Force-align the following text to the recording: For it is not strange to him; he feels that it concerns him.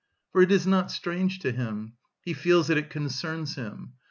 For 0.31 0.41
it 0.41 0.51
is 0.51 0.65
not 0.65 0.89
strange 0.89 1.37
to 1.41 1.51
him; 1.51 1.93
he 2.23 2.33
feels 2.33 2.69
that 2.69 2.77
it 2.79 2.89
concerns 2.89 3.53
him. 3.53 3.93